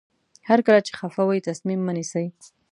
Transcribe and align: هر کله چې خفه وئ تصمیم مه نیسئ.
هر 0.49 0.59
کله 0.67 0.79
چې 0.87 0.91
خفه 0.99 1.23
وئ 1.27 1.39
تصمیم 1.49 1.79
مه 1.85 1.93
نیسئ. 1.97 2.25